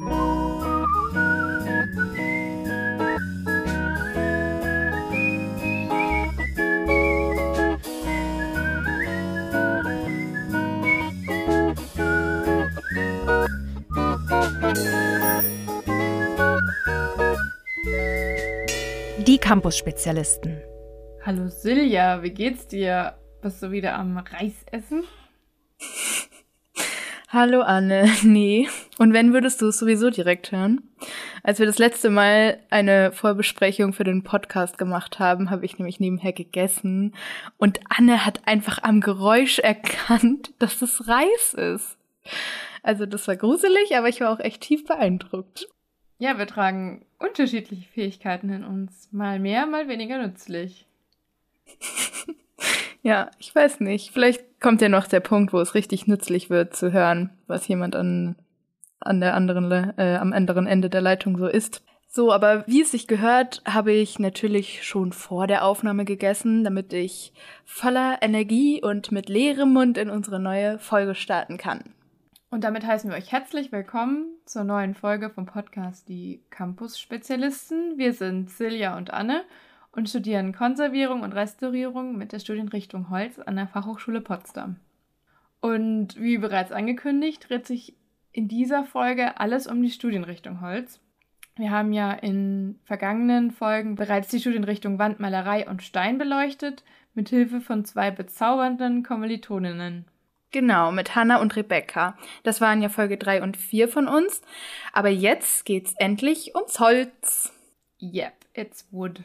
[0.00, 0.06] Die
[19.38, 20.62] Campus-Spezialisten.
[21.22, 23.14] Hallo Silja, wie geht's dir?
[23.42, 25.04] Bist du wieder am Reisessen?
[27.32, 28.68] Hallo Anne, nee.
[28.98, 30.82] Und wenn würdest du es sowieso direkt hören?
[31.44, 36.00] Als wir das letzte Mal eine Vorbesprechung für den Podcast gemacht haben, habe ich nämlich
[36.00, 37.14] nebenher gegessen
[37.56, 41.96] und Anne hat einfach am Geräusch erkannt, dass es Reis ist.
[42.82, 45.68] Also das war gruselig, aber ich war auch echt tief beeindruckt.
[46.18, 49.08] Ja, wir tragen unterschiedliche Fähigkeiten in uns.
[49.12, 50.84] Mal mehr, mal weniger nützlich.
[53.02, 54.12] ja, ich weiß nicht.
[54.12, 57.96] Vielleicht kommt ja noch der Punkt, wo es richtig nützlich wird zu hören, was jemand
[57.96, 58.36] an,
[59.00, 61.82] an der anderen, äh, am anderen Ende der Leitung so ist.
[62.12, 66.92] So, aber wie es sich gehört, habe ich natürlich schon vor der Aufnahme gegessen, damit
[66.92, 67.32] ich
[67.64, 71.94] voller Energie und mit leerem Mund in unsere neue Folge starten kann.
[72.50, 77.96] Und damit heißen wir euch herzlich willkommen zur neuen Folge vom Podcast Die Campus-Spezialisten.
[77.96, 79.44] Wir sind Silja und Anne
[79.92, 84.76] und studieren Konservierung und Restaurierung mit der Studienrichtung Holz an der Fachhochschule Potsdam.
[85.60, 87.94] Und wie bereits angekündigt, dreht sich
[88.32, 91.00] in dieser Folge alles um die Studienrichtung Holz.
[91.56, 97.60] Wir haben ja in vergangenen Folgen bereits die Studienrichtung Wandmalerei und Stein beleuchtet, mit Hilfe
[97.60, 100.06] von zwei bezaubernden Kommilitoninnen.
[100.52, 102.16] Genau, mit Hannah und Rebecca.
[102.42, 104.42] Das waren ja Folge 3 und 4 von uns.
[104.92, 107.52] Aber jetzt geht's endlich ums Holz.
[108.00, 109.20] Yep, it's wood.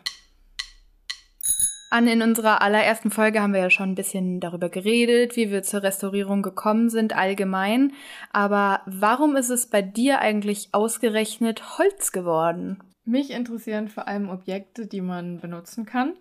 [1.96, 5.64] An in unserer allerersten Folge haben wir ja schon ein bisschen darüber geredet, wie wir
[5.64, 7.94] zur Restaurierung gekommen sind allgemein.
[8.34, 12.84] Aber warum ist es bei dir eigentlich ausgerechnet Holz geworden?
[13.06, 16.16] Mich interessieren vor allem Objekte, die man benutzen kann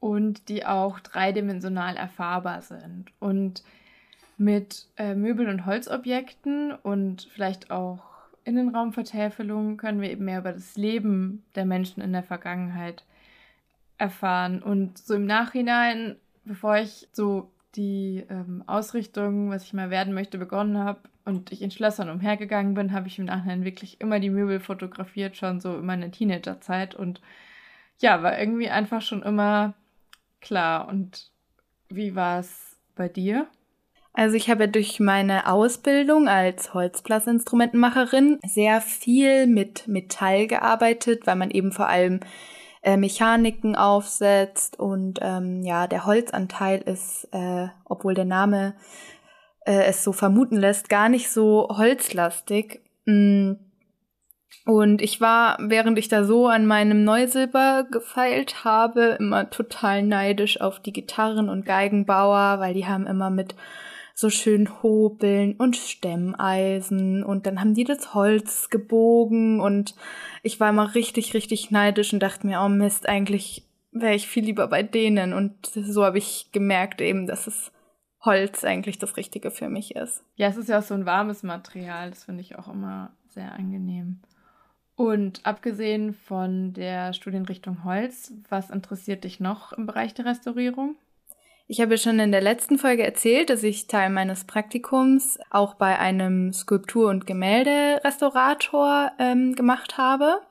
[0.00, 3.06] und die auch dreidimensional erfahrbar sind.
[3.20, 3.64] Und
[4.36, 8.00] mit äh, Möbel- und Holzobjekten und vielleicht auch
[8.44, 13.02] Innenraumvertäfelung können wir eben mehr über das Leben der Menschen in der Vergangenheit
[13.98, 14.62] erfahren.
[14.62, 20.38] Und so im Nachhinein, bevor ich so die ähm, Ausrichtung, was ich mal werden möchte,
[20.38, 24.30] begonnen habe und ich in Schlössern umhergegangen bin, habe ich im Nachhinein wirklich immer die
[24.30, 26.94] Möbel fotografiert, schon so in meiner Teenagerzeit.
[26.94, 27.20] Und
[28.00, 29.74] ja, war irgendwie einfach schon immer
[30.40, 30.88] klar.
[30.88, 31.30] Und
[31.88, 33.48] wie war es bei dir?
[34.12, 41.50] Also ich habe durch meine Ausbildung als Holzblasinstrumentenmacherin sehr viel mit Metall gearbeitet, weil man
[41.50, 42.20] eben vor allem
[42.84, 48.74] äh, Mechaniken aufsetzt und ähm, ja, der Holzanteil ist, äh, obwohl der Name
[49.64, 52.82] äh, es so vermuten lässt, gar nicht so holzlastig.
[53.06, 53.52] Mm.
[54.66, 60.60] Und ich war, während ich da so an meinem Neusilber gefeilt habe, immer total neidisch
[60.60, 63.54] auf die Gitarren- und Geigenbauer, weil die haben immer mit
[64.14, 69.96] so schön Hobeln und Stemmeisen und dann haben die das Holz gebogen und
[70.44, 74.44] ich war immer richtig, richtig neidisch und dachte mir, oh Mist, eigentlich wäre ich viel
[74.44, 77.72] lieber bei denen und so habe ich gemerkt eben, dass es
[78.20, 80.24] Holz eigentlich das Richtige für mich ist.
[80.36, 83.52] Ja, es ist ja auch so ein warmes Material, das finde ich auch immer sehr
[83.52, 84.20] angenehm.
[84.96, 90.94] Und abgesehen von der Studienrichtung Holz, was interessiert dich noch im Bereich der Restaurierung?
[91.66, 95.98] Ich habe schon in der letzten Folge erzählt, dass ich Teil meines Praktikums auch bei
[95.98, 100.42] einem Skulptur- und Gemälderestaurator ähm, gemacht habe.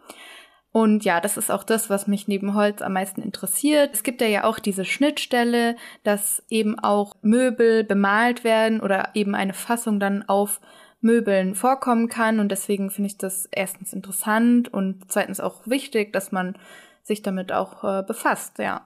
[0.72, 3.92] Und ja, das ist auch das, was mich neben Holz am meisten interessiert.
[3.94, 9.54] Es gibt ja auch diese Schnittstelle, dass eben auch Möbel bemalt werden oder eben eine
[9.54, 10.60] Fassung dann auf
[11.00, 12.40] Möbeln vorkommen kann.
[12.40, 16.58] Und deswegen finde ich das erstens interessant und zweitens auch wichtig, dass man
[17.04, 18.82] sich damit auch äh, befasst, ja.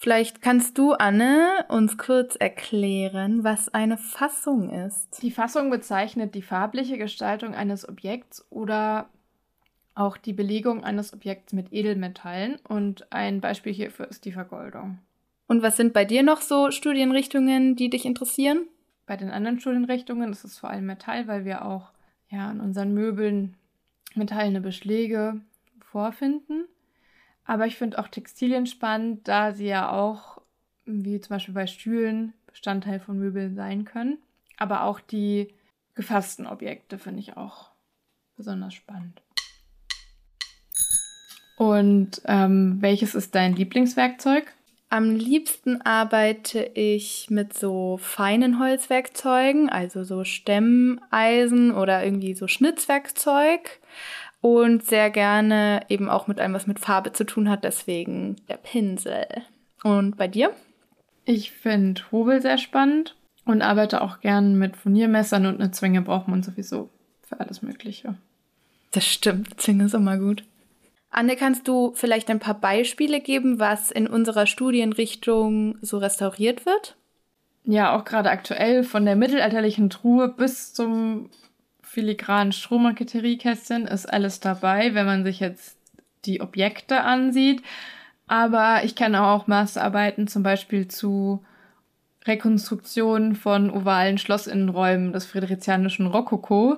[0.00, 5.20] Vielleicht kannst du, Anne, uns kurz erklären, was eine Fassung ist.
[5.22, 9.08] Die Fassung bezeichnet die farbliche Gestaltung eines Objekts oder
[9.96, 15.00] auch die Belegung eines Objekts mit Edelmetallen und ein Beispiel hierfür ist die Vergoldung.
[15.48, 18.68] Und was sind bei dir noch so Studienrichtungen, die dich interessieren?
[19.04, 21.90] Bei den anderen Studienrichtungen ist es vor allem Metall, weil wir auch
[22.30, 23.56] ja an unseren Möbeln
[24.14, 25.40] metallene Beschläge
[25.80, 26.68] vorfinden.
[27.48, 30.42] Aber ich finde auch Textilien spannend, da sie ja auch,
[30.84, 34.18] wie zum Beispiel bei Stühlen, Bestandteil von Möbeln sein können.
[34.58, 35.48] Aber auch die
[35.94, 37.70] gefassten Objekte finde ich auch
[38.36, 39.22] besonders spannend.
[41.56, 44.52] Und ähm, welches ist dein Lieblingswerkzeug?
[44.90, 53.80] Am liebsten arbeite ich mit so feinen Holzwerkzeugen, also so Stemmeisen oder irgendwie so Schnitzwerkzeug.
[54.40, 58.56] Und sehr gerne eben auch mit allem, was mit Farbe zu tun hat, deswegen der
[58.56, 59.26] Pinsel.
[59.82, 60.52] Und bei dir?
[61.24, 66.28] Ich finde Hobel sehr spannend und arbeite auch gern mit Furniermessern und eine Zwinge braucht
[66.28, 66.88] man sowieso
[67.22, 68.14] für alles Mögliche.
[68.92, 70.44] Das stimmt, Zwinge ist immer gut.
[71.10, 76.96] Anne, kannst du vielleicht ein paar Beispiele geben, was in unserer Studienrichtung so restauriert wird?
[77.64, 81.30] Ja, auch gerade aktuell von der mittelalterlichen Truhe bis zum
[81.98, 85.76] filigranen Strohmarketeriekästchen ist alles dabei, wenn man sich jetzt
[86.26, 87.60] die Objekte ansieht.
[88.28, 91.44] Aber ich kenne auch Masterarbeiten zum Beispiel zu
[92.24, 96.76] Rekonstruktionen von ovalen Schlossinnenräumen des friedrichianischen Rokoko.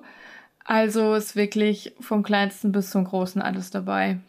[0.65, 4.21] Also ist wirklich vom kleinsten bis zum großen alles dabei.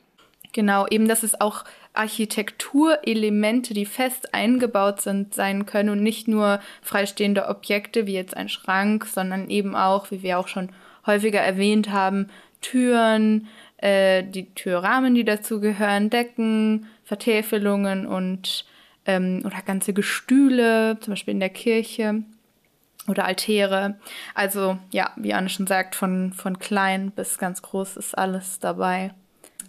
[0.54, 1.64] Genau, eben, dass es auch
[1.94, 8.50] Architekturelemente, die fest eingebaut sind, sein können und nicht nur freistehende Objekte wie jetzt ein
[8.50, 10.70] Schrank, sondern eben auch, wie wir auch schon
[11.06, 12.30] häufiger erwähnt haben,
[12.62, 18.66] Türen, äh, die Türrahmen, die dazu gehören, Decken, Vertäfelungen und
[19.06, 22.24] ähm, oder ganze Gestühle, zum Beispiel in der Kirche
[23.08, 24.00] oder Altäre.
[24.36, 29.12] Also ja, wie Anne schon sagt, von, von klein bis ganz groß ist alles dabei.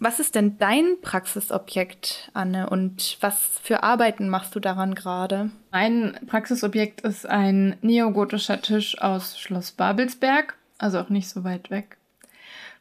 [0.05, 5.51] Was ist denn dein Praxisobjekt, Anne, und was für Arbeiten machst du daran gerade?
[5.71, 11.99] Mein Praxisobjekt ist ein neogotischer Tisch aus Schloss Babelsberg, also auch nicht so weit weg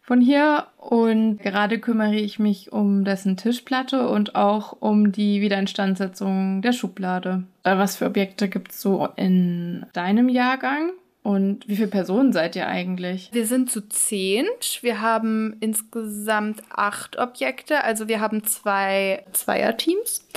[0.02, 0.66] von hier.
[0.78, 7.44] Und gerade kümmere ich mich um dessen Tischplatte und auch um die Wiederinstandsetzung der Schublade.
[7.64, 10.92] Was für Objekte gibt es so in deinem Jahrgang?
[11.24, 13.30] Und wie viele Personen seid ihr eigentlich?
[13.32, 14.80] Wir sind zu zehnt.
[14.82, 17.84] Wir haben insgesamt acht Objekte.
[17.84, 20.28] Also wir haben zwei Zweierteams.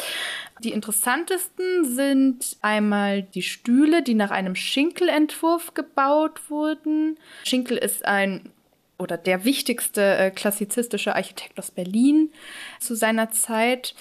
[0.63, 7.19] Die interessantesten sind einmal die Stühle, die nach einem Schinkelentwurf gebaut wurden.
[7.45, 8.51] Schinkel ist ein
[8.99, 12.31] oder der wichtigste äh, klassizistische Architekt aus Berlin
[12.79, 13.95] zu seiner Zeit.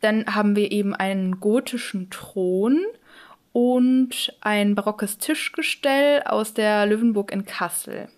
[0.00, 2.84] Dann haben wir eben einen gotischen Thron
[3.56, 8.10] und ein barockes Tischgestell aus der Löwenburg in Kassel.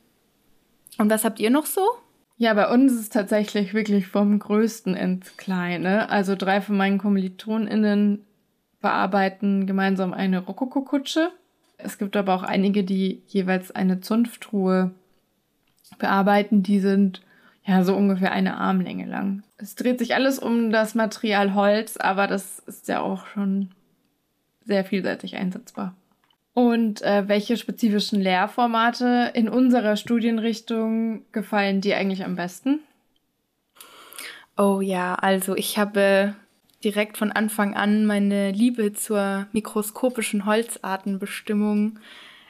[0.98, 1.82] Und was habt ihr noch so?
[2.38, 6.10] Ja, bei uns ist es tatsächlich wirklich vom Größten ins Kleine.
[6.10, 8.24] Also drei von meinen KommilitonInnen
[8.80, 11.30] bearbeiten gemeinsam eine Rokokokutsche.
[11.76, 14.90] Es gibt aber auch einige, die jeweils eine Zunfttruhe
[16.00, 16.64] bearbeiten.
[16.64, 17.22] Die sind
[17.64, 19.44] ja so ungefähr eine Armlänge lang.
[19.56, 23.70] Es dreht sich alles um das Material Holz, aber das ist ja auch schon
[24.68, 25.96] sehr vielseitig einsetzbar.
[26.54, 32.80] Und äh, welche spezifischen Lehrformate in unserer Studienrichtung gefallen dir eigentlich am besten?
[34.56, 36.34] Oh ja, also ich habe
[36.84, 41.98] direkt von Anfang an meine Liebe zur mikroskopischen Holzartenbestimmung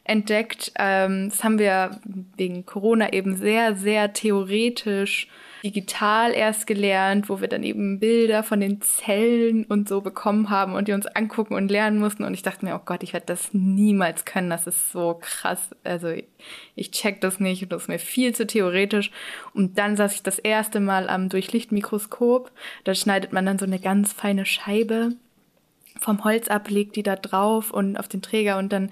[0.05, 0.73] entdeckt.
[0.79, 2.01] Ähm, das haben wir
[2.37, 5.29] wegen Corona eben sehr, sehr theoretisch
[5.63, 10.75] digital erst gelernt, wo wir dann eben Bilder von den Zellen und so bekommen haben
[10.75, 12.25] und die uns angucken und lernen mussten.
[12.25, 14.51] Und ich dachte mir, oh Gott, ich werde das niemals können.
[14.51, 15.71] Das ist so krass.
[15.85, 16.13] Also
[16.75, 19.11] ich check das nicht und das ist mir viel zu theoretisch.
[19.55, 22.51] Und dann saß ich das erste Mal am Durchlichtmikroskop.
[22.85, 25.11] Da schneidet man dann so eine ganz feine Scheibe
[26.01, 28.91] vom Holz ab, legt die da drauf und auf den Träger und dann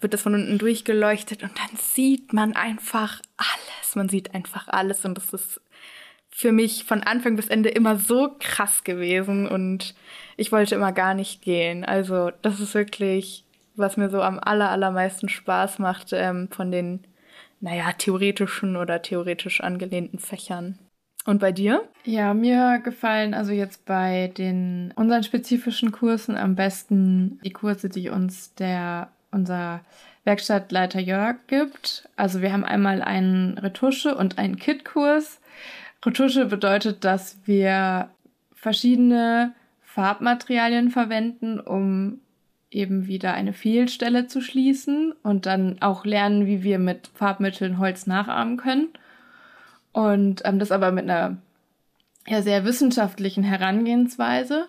[0.00, 3.94] wird das von unten durchgeleuchtet und dann sieht man einfach alles.
[3.94, 5.60] Man sieht einfach alles und das ist
[6.34, 9.94] für mich von Anfang bis Ende immer so krass gewesen und
[10.36, 11.84] ich wollte immer gar nicht gehen.
[11.84, 13.44] Also das ist wirklich,
[13.76, 17.00] was mir so am aller, allermeisten Spaß macht ähm, von den,
[17.60, 20.78] naja, theoretischen oder theoretisch angelehnten Fächern.
[21.24, 21.88] Und bei dir?
[22.04, 28.08] Ja, mir gefallen also jetzt bei den unseren spezifischen Kursen am besten die Kurse, die
[28.08, 29.82] uns der unser
[30.24, 32.08] Werkstattleiter Jörg gibt.
[32.16, 35.40] Also wir haben einmal einen Retusche und einen Kit-Kurs.
[36.04, 38.10] Retusche bedeutet, dass wir
[38.52, 42.20] verschiedene Farbmaterialien verwenden, um
[42.70, 48.06] eben wieder eine Fehlstelle zu schließen und dann auch lernen, wie wir mit Farbmitteln Holz
[48.06, 48.88] nachahmen können.
[49.92, 51.36] Und ähm, das aber mit einer
[52.26, 54.68] ja, sehr wissenschaftlichen Herangehensweise.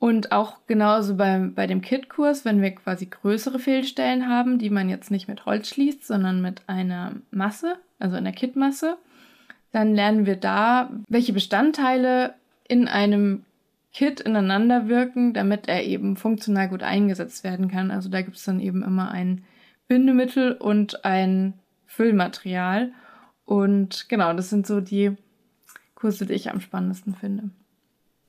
[0.00, 4.88] Und auch genauso bei, bei dem Kit-Kurs, wenn wir quasi größere Fehlstellen haben, die man
[4.88, 8.96] jetzt nicht mit Holz schließt, sondern mit einer Masse, also einer Kitmasse,
[9.72, 12.34] dann lernen wir da, welche Bestandteile
[12.66, 13.44] in einem
[13.92, 17.90] Kit ineinander wirken, damit er eben funktional gut eingesetzt werden kann.
[17.90, 19.44] Also da gibt es dann eben immer ein
[19.88, 21.54] Bindemittel und ein
[21.86, 22.92] Füllmaterial.
[23.44, 25.16] Und genau, das sind so die
[25.94, 27.50] Kurse, die ich am spannendsten finde.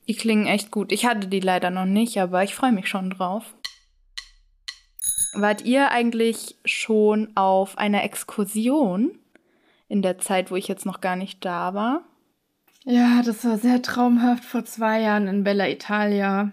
[0.08, 0.92] Die klingen echt gut.
[0.92, 3.54] Ich hatte die leider noch nicht, aber ich freue mich schon drauf.
[5.34, 9.12] Wart ihr eigentlich schon auf einer Exkursion
[9.90, 12.04] in der Zeit, wo ich jetzt noch gar nicht da war?
[12.86, 14.46] Ja, das war sehr traumhaft.
[14.46, 16.52] Vor zwei Jahren in Bella Italia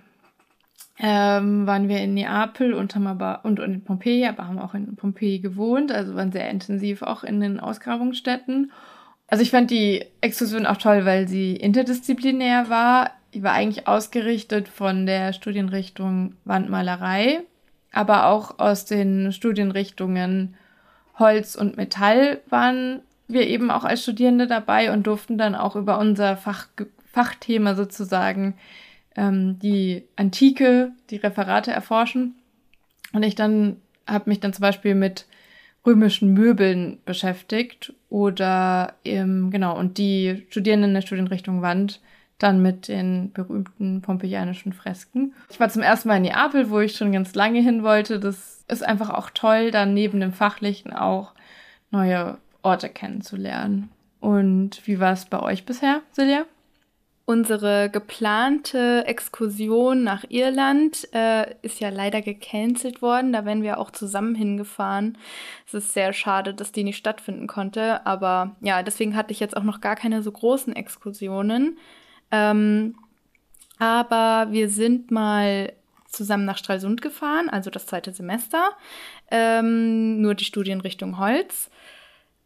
[0.99, 4.75] ähm, waren wir in Neapel und haben aber und, und in Pompeji, aber haben auch
[4.75, 8.73] in Pompeji gewohnt, also waren sehr intensiv auch in den Ausgrabungsstätten.
[9.28, 13.11] Also ich fand die Exkursion auch toll, weil sie interdisziplinär war.
[13.35, 17.40] Die war eigentlich ausgerichtet von der Studienrichtung Wandmalerei,
[17.93, 20.55] aber auch aus den Studienrichtungen
[21.19, 25.99] Holz und Metall waren wir eben auch als Studierende dabei und durften dann auch über
[25.99, 26.68] unser Fach,
[27.12, 28.54] Fachthema sozusagen
[29.16, 32.35] ähm, die Antike, die Referate erforschen.
[33.12, 35.26] Und ich dann habe mich dann zum Beispiel mit
[35.85, 42.00] römischen Möbeln beschäftigt oder ähm, genau und die Studierenden der Studienrichtung Wand
[42.38, 45.33] dann mit den berühmten pompeianischen Fresken.
[45.49, 48.21] Ich war zum ersten Mal in Neapel, wo ich schon ganz lange hin wollte.
[48.21, 51.33] Das ist einfach auch toll, dann neben dem Fachlichen auch
[51.90, 53.90] neue Orte kennenzulernen.
[54.20, 56.44] Und wie war es bei euch bisher, Silja?
[57.28, 63.32] Unsere geplante Exkursion nach Irland äh, ist ja leider gecancelt worden.
[63.32, 65.18] Da wären wir auch zusammen hingefahren.
[65.66, 68.06] Es ist sehr schade, dass die nicht stattfinden konnte.
[68.06, 71.78] Aber ja, deswegen hatte ich jetzt auch noch gar keine so großen Exkursionen.
[72.30, 72.96] Ähm,
[73.78, 75.73] aber wir sind mal
[76.08, 78.70] zusammen nach Stralsund gefahren, also das zweite Semester.
[79.30, 81.70] Ähm, nur die Studienrichtung Holz.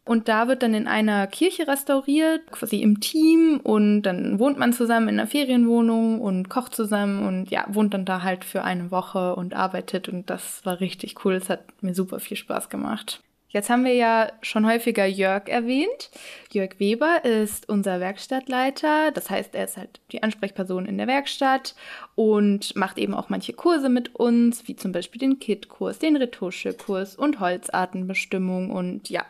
[0.03, 3.59] Und da wird dann in einer Kirche restauriert, quasi im Team.
[3.63, 8.05] Und dann wohnt man zusammen in einer Ferienwohnung und kocht zusammen und ja, wohnt dann
[8.05, 10.09] da halt für eine Woche und arbeitet.
[10.09, 11.35] Und das war richtig cool.
[11.35, 13.21] Es hat mir super viel Spaß gemacht.
[13.51, 16.09] Jetzt haben wir ja schon häufiger Jörg erwähnt.
[16.53, 19.11] Jörg Weber ist unser Werkstattleiter.
[19.11, 21.75] Das heißt, er ist halt die Ansprechperson in der Werkstatt
[22.15, 27.17] und macht eben auch manche Kurse mit uns, wie zum Beispiel den Kit-Kurs, den Retuschekurs
[27.17, 29.25] und Holzartenbestimmung und ja,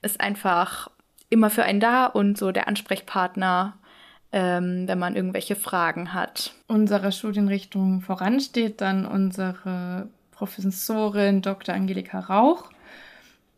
[0.00, 0.88] ist einfach
[1.28, 3.76] immer für einen da und so der Ansprechpartner,
[4.30, 6.54] ähm, wenn man irgendwelche Fragen hat.
[6.68, 11.74] Unsere Studienrichtung voransteht dann unsere Professorin Dr.
[11.74, 12.70] Angelika Rauch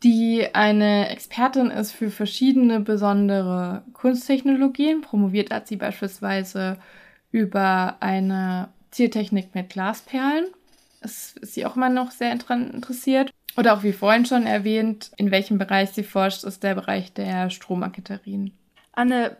[0.02, 5.00] die eine Expertin ist für verschiedene besondere Kunsttechnologien.
[5.00, 6.78] Promoviert hat sie beispielsweise
[7.32, 10.46] über eine Ziertechnik mit Glasperlen.
[11.00, 13.30] Das ist sie auch immer noch sehr interessiert.
[13.56, 17.50] Oder auch wie vorhin schon erwähnt, in welchem Bereich sie forscht, ist der Bereich der
[17.50, 18.52] Stromaketterien.
[18.92, 19.36] Anne,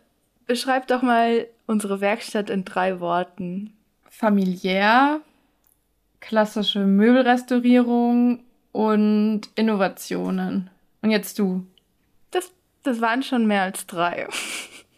[0.46, 3.74] beschreib doch mal unsere Werkstatt in drei Worten.
[4.08, 5.20] Familiär,
[6.20, 8.40] klassische Möbelrestaurierung
[8.72, 10.70] und Innovationen.
[11.02, 11.66] Und jetzt du.
[12.30, 14.28] Das, das waren schon mehr als drei.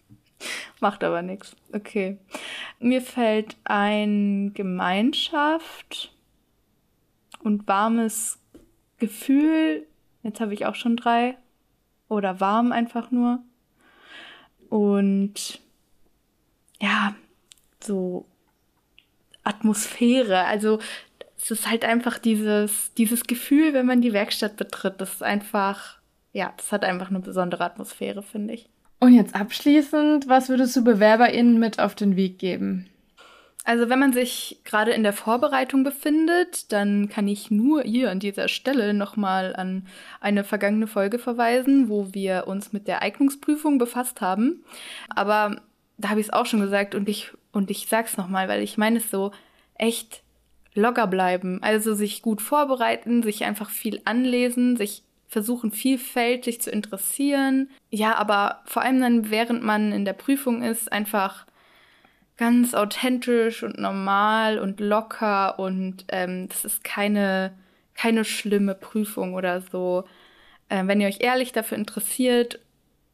[0.80, 1.54] Macht aber nichts.
[1.72, 2.18] Okay.
[2.78, 6.12] Mir fällt ein Gemeinschaft
[7.42, 8.38] und warmes
[8.98, 9.86] Gefühl.
[10.22, 11.36] Jetzt habe ich auch schon drei.
[12.08, 13.40] Oder warm einfach nur.
[14.68, 15.60] Und
[16.80, 17.14] ja,
[17.80, 18.26] so
[19.44, 20.44] Atmosphäre.
[20.44, 20.78] Also
[21.42, 25.00] es ist halt einfach dieses, dieses Gefühl, wenn man die Werkstatt betritt.
[25.00, 25.98] Das ist einfach,
[26.32, 28.68] ja, das hat einfach eine besondere Atmosphäre, finde ich.
[29.00, 32.90] Und jetzt abschließend, was würdest du BewerberInnen mit auf den Weg geben?
[33.64, 38.18] Also wenn man sich gerade in der Vorbereitung befindet, dann kann ich nur hier an
[38.18, 39.86] dieser Stelle nochmal an
[40.20, 44.64] eine vergangene Folge verweisen, wo wir uns mit der Eignungsprüfung befasst haben.
[45.08, 45.60] Aber
[45.98, 48.78] da habe ich es auch schon gesagt und ich, und ich sag's nochmal, weil ich
[48.78, 49.32] meine es so
[49.74, 50.22] echt
[50.74, 51.62] locker bleiben.
[51.62, 57.70] Also sich gut vorbereiten, sich einfach viel anlesen, sich versuchen vielfältig zu interessieren.
[57.90, 61.46] Ja, aber vor allem dann, während man in der Prüfung ist, einfach
[62.36, 67.52] ganz authentisch und normal und locker und ähm, das ist keine,
[67.94, 70.04] keine schlimme Prüfung oder so.
[70.68, 72.58] Äh, wenn ihr euch ehrlich dafür interessiert,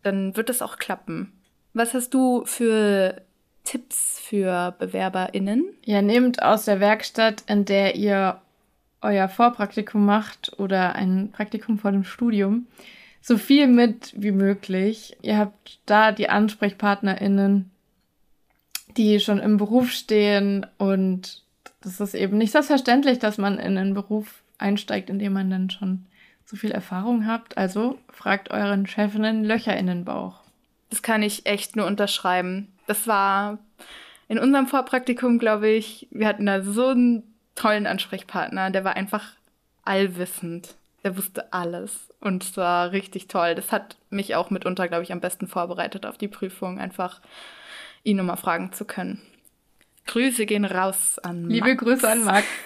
[0.03, 1.33] dann wird es auch klappen.
[1.75, 3.21] Was hast du für
[3.66, 5.66] Tipps für BewerberInnen?
[5.85, 8.40] Ja, nehmt aus der Werkstatt, in der ihr
[9.02, 12.66] euer Vorpraktikum macht oder ein Praktikum vor dem Studium,
[13.20, 15.16] so viel mit wie möglich.
[15.20, 17.70] Ihr habt da die AnsprechpartnerInnen,
[18.96, 21.42] die schon im Beruf stehen und
[21.82, 25.70] das ist eben nicht selbstverständlich, dass man in einen Beruf einsteigt, in dem man dann
[25.70, 26.06] schon
[26.44, 27.58] so viel Erfahrung habt.
[27.58, 30.40] Also fragt euren Chefinnen Löcher in den Bauch.
[30.90, 33.59] Das kann ich echt nur unterschreiben das war
[34.28, 37.23] in unserem Vorpraktikum, glaube ich, wir hatten da so einen
[37.55, 39.33] tollen Ansprechpartner, der war einfach
[39.85, 40.75] allwissend.
[41.05, 43.55] Der wusste alles und es war richtig toll.
[43.55, 47.21] Das hat mich auch mitunter, glaube ich, am besten vorbereitet auf die Prüfung, einfach
[48.02, 49.23] ihn nochmal fragen zu können.
[50.07, 51.83] Grüße gehen raus an Liebe Max.
[51.83, 52.47] Grüße an Max.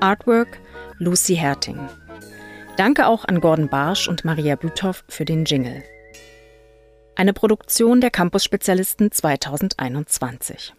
[0.00, 0.60] Artwork
[0.98, 1.78] Lucy Herting.
[2.76, 5.82] Danke auch an Gordon Barsch und Maria Büthoff für den Jingle.
[7.16, 10.74] Eine Produktion der Campus-Spezialisten 2021.